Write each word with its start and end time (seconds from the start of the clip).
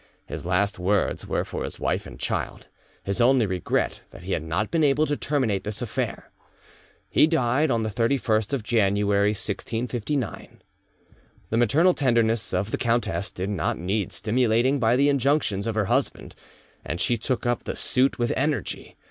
His 0.25 0.47
last 0.47 0.79
words 0.79 1.27
were 1.27 1.45
for 1.45 1.63
his 1.63 1.79
wife 1.79 2.07
and 2.07 2.19
child; 2.19 2.69
his 3.03 3.21
only 3.21 3.45
regret 3.45 4.01
that 4.09 4.23
he 4.23 4.31
had 4.31 4.41
not 4.41 4.71
been 4.71 4.83
able 4.83 5.05
to 5.05 5.15
terminate 5.15 5.63
this 5.63 5.79
affair. 5.79 6.31
He 7.07 7.27
died 7.27 7.69
on 7.69 7.83
the 7.83 7.89
31st 7.89 8.51
of 8.51 8.63
January 8.63 9.29
1659. 9.29 10.63
The 11.51 11.57
maternal 11.57 11.93
tenderness 11.93 12.51
of 12.51 12.71
the 12.71 12.79
countess 12.79 13.29
did 13.29 13.51
not 13.51 13.77
need 13.77 14.11
stimulating 14.11 14.79
by 14.79 14.95
the 14.95 15.07
injunctions 15.07 15.67
of 15.67 15.75
her 15.75 15.85
husband, 15.85 16.33
and 16.83 16.99
she 16.99 17.15
took 17.15 17.45
up 17.45 17.65
the 17.65 17.75
suit 17.75 18.17
with 18.17 18.33
energy. 18.35 18.97